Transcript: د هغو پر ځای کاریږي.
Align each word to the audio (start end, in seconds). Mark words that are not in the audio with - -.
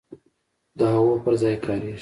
د 0.77 0.79
هغو 0.93 1.13
پر 1.23 1.33
ځای 1.41 1.55
کاریږي. 1.65 1.89